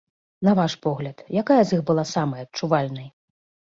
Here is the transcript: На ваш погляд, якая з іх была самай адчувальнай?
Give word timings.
На 0.47 0.51
ваш 0.59 0.75
погляд, 0.85 1.23
якая 1.43 1.61
з 1.63 1.71
іх 1.79 1.87
была 1.93 2.09
самай 2.17 2.41
адчувальнай? 2.49 3.07